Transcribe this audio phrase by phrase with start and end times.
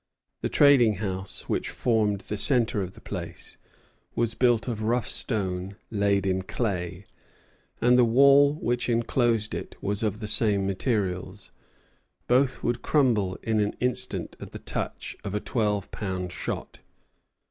[0.41, 3.59] The trading house, which formed the centre of the place,
[4.15, 7.05] was built of rough stone laid in clay,
[7.79, 11.51] and the wall which enclosed it was of the same materials;
[12.25, 16.79] both would crumble in an instant at the touch of a twelve pound shot.